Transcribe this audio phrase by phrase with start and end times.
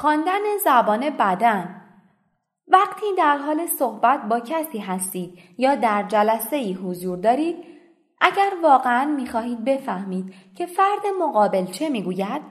[0.00, 1.82] خواندن زبان بدن.
[2.68, 7.56] وقتی در حال صحبت با کسی هستید یا در جلسه ای حضور دارید
[8.20, 12.42] اگر واقعا می‌خواهید بفهمید که فرد مقابل چه می‌گوید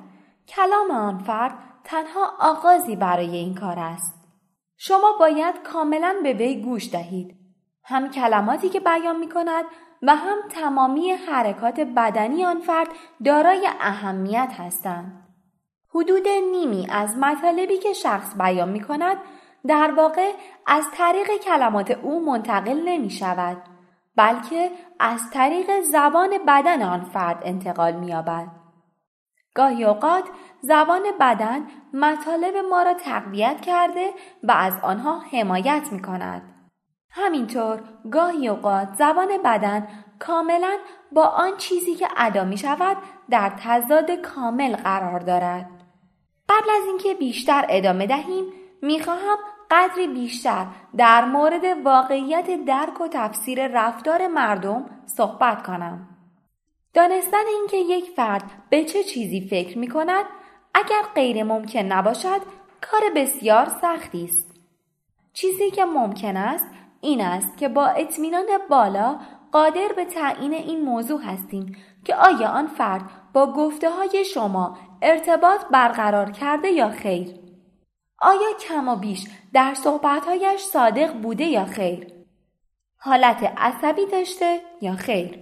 [0.47, 4.27] کلام آن فرد تنها آغازی برای این کار است.
[4.77, 7.35] شما باید کاملا به وی گوش دهید.
[7.83, 9.65] هم کلماتی که بیان می کند
[10.01, 12.87] و هم تمامی حرکات بدنی آن فرد
[13.25, 15.24] دارای اهمیت هستند.
[15.96, 19.17] حدود نیمی از مطالبی که شخص بیان می کند
[19.67, 20.31] در واقع
[20.67, 23.58] از طریق کلمات او منتقل نمی شود
[24.16, 28.48] بلکه از طریق زبان بدن آن فرد انتقال می یابد.
[29.53, 30.23] گاهی اوقات
[30.62, 34.09] زبان بدن مطالب ما را تقویت کرده
[34.44, 36.41] و از آنها حمایت می کند.
[37.09, 39.88] همینطور گاهی اوقات زبان بدن
[40.20, 40.77] کاملا
[41.12, 42.98] با آن چیزی که ادا می شود
[43.30, 45.84] در تضاد کامل قرار دارد.
[46.49, 48.45] قبل از اینکه بیشتر ادامه دهیم
[48.81, 49.38] می‌خواهم
[49.72, 50.66] قدری بیشتر
[50.98, 56.09] در مورد واقعیت درک و تفسیر رفتار مردم صحبت کنم.
[56.94, 60.25] دانستن اینکه یک فرد به چه چیزی فکر می کند
[60.73, 62.42] اگر غیر ممکن نباشد
[62.81, 64.52] کار بسیار سختی است.
[65.33, 66.67] چیزی که ممکن است
[67.02, 69.20] این است که با اطمینان بالا
[69.56, 73.02] قادر به تعیین این موضوع هستیم که آیا آن فرد
[73.34, 77.39] با گفته های شما ارتباط برقرار کرده یا خیر؟
[78.20, 82.08] آیا کم و بیش در صحبتهایش صادق بوده یا خیر؟
[82.98, 85.39] حالت عصبی داشته یا خیر؟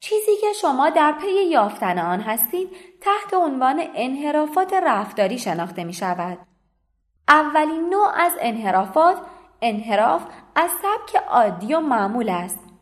[0.00, 6.38] چیزی که شما در پی یافتن آن هستید تحت عنوان انحرافات رفتاری شناخته می شود.
[7.28, 9.18] اولین نوع از انحرافات
[9.62, 10.22] انحراف
[10.54, 12.73] از سبک عادی و معمول است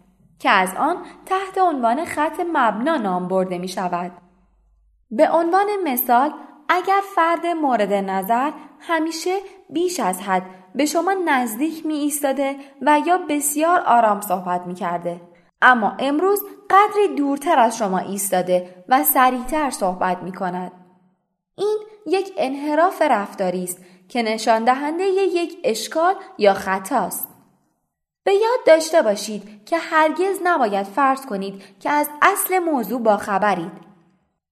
[0.42, 4.12] که از آن تحت عنوان خط مبنا نام برده می شود.
[5.10, 6.32] به عنوان مثال
[6.68, 9.36] اگر فرد مورد نظر همیشه
[9.70, 10.42] بیش از حد
[10.74, 15.20] به شما نزدیک می ایستاده و یا بسیار آرام صحبت می کرده.
[15.62, 20.72] اما امروز قدری دورتر از شما ایستاده و سریعتر صحبت می کند.
[21.56, 23.78] این یک انحراف رفتاری است
[24.08, 27.31] که نشان دهنده یک اشکال یا خطاست.
[28.24, 33.72] به یاد داشته باشید که هرگز نباید فرض کنید که از اصل موضوع با خبرید.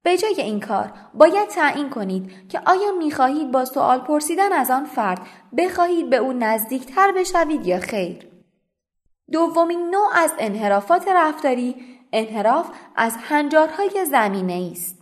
[0.03, 4.85] به جای این کار باید تعیین کنید که آیا می‌خواهید با سوال پرسیدن از آن
[4.85, 5.21] فرد
[5.59, 8.29] بخواهید به او نزدیکتر بشوید یا خیر.
[9.33, 11.77] دومین نوع از انحرافات رفتاری
[12.13, 14.99] انحراف از هنجارهای زمینه است.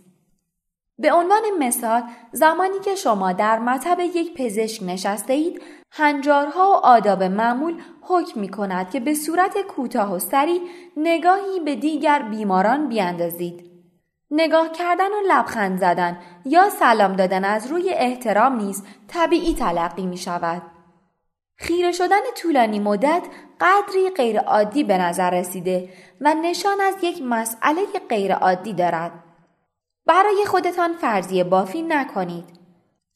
[0.99, 7.23] به عنوان مثال زمانی که شما در مطب یک پزشک نشسته اید هنجارها و آداب
[7.23, 10.61] معمول حکم می کند که به صورت کوتاه و سریع
[10.97, 13.69] نگاهی به دیگر بیماران بیاندازید.
[14.31, 20.17] نگاه کردن و لبخند زدن یا سلام دادن از روی احترام نیز طبیعی تلقی می
[20.17, 20.61] شود.
[21.55, 23.23] خیره شدن طولانی مدت
[23.61, 25.89] قدری غیرعادی به نظر رسیده
[26.21, 29.11] و نشان از یک مسئله غیرعادی دارد.
[30.05, 32.45] برای خودتان فرضیه بافی نکنید.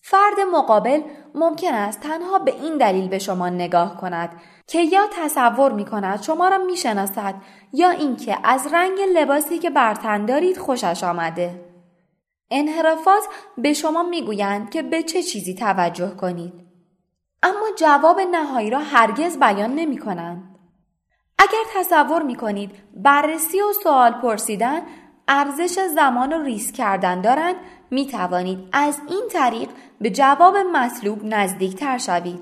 [0.04, 1.02] فرد مقابل
[1.36, 4.30] ممکن است تنها به این دلیل به شما نگاه کند
[4.68, 7.36] که یا تصور می کند شما را می شناسد
[7.74, 11.66] یا اینکه از رنگ لباسی که برتن دارید خوشش آمده.
[12.52, 13.24] انحرافات
[13.58, 16.54] به شما می‌گویند که به چه چیزی توجه کنید.
[17.44, 20.60] اما جواب نهایی را هرگز بیان نمی کنند.
[21.40, 24.82] اگر تصور می کنید بررسی و سوال پرسیدن
[25.28, 27.56] ارزش زمان و ریس کردن دارند
[27.92, 29.70] می توانید از این طریق
[30.02, 32.42] به جواب مطلوب نزدیک تر شوید.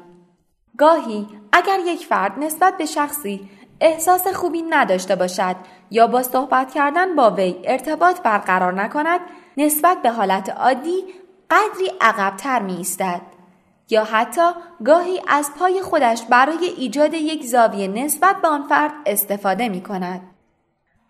[0.77, 3.49] گاهی اگر یک فرد نسبت به شخصی
[3.81, 5.55] احساس خوبی نداشته باشد
[5.91, 9.19] یا با صحبت کردن با وی ارتباط برقرار نکند
[9.57, 11.03] نسبت به حالت عادی
[11.49, 13.21] قدری عقبتر می ایستد.
[13.89, 14.51] یا حتی
[14.85, 20.21] گاهی از پای خودش برای ایجاد یک زاویه نسبت به آن فرد استفاده می کند.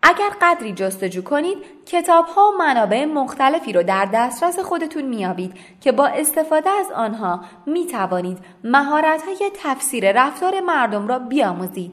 [0.02, 5.92] اگر قدری جستجو کنید کتاب ها و منابع مختلفی رو در دسترس خودتون میابید که
[5.92, 11.92] با استفاده از آنها می توانید مهارت های تفسیر رفتار مردم را بیاموزید.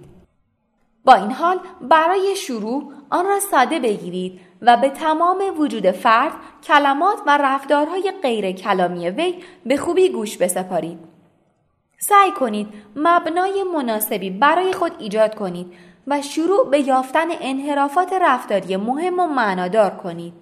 [1.06, 6.34] با این حال برای شروع آن را ساده بگیرید و به تمام وجود فرد
[6.64, 11.00] کلمات و رفتارهای غیر کلامی وی به خوبی گوش بسپارید.
[11.98, 15.74] سعی کنید مبنای مناسبی برای خود ایجاد کنید
[16.10, 20.34] و شروع به یافتن انحرافات رفتاری مهم و معنادار کنید.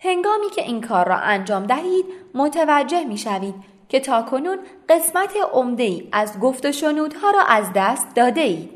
[0.00, 3.54] هنگامی که این کار را انجام دهید متوجه می شوید
[3.88, 8.75] که تا کنون قسمت عمده ای از گفت و شنودها را از دست داده اید.